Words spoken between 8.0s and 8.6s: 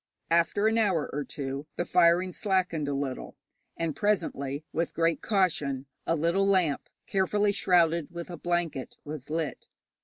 with a